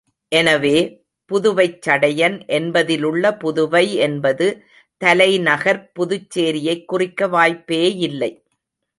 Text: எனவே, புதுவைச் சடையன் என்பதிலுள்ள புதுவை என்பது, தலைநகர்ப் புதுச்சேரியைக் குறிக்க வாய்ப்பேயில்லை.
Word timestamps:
எனவே, 0.31 0.77
புதுவைச் 1.31 1.81
சடையன் 1.81 2.47
என்பதிலுள்ள 2.47 3.37
புதுவை 3.43 3.93
என்பது, 3.97 4.47
தலைநகர்ப் 5.01 5.91
புதுச்சேரியைக் 5.99 6.85
குறிக்க 6.85 7.27
வாய்ப்பேயில்லை. 7.27 8.31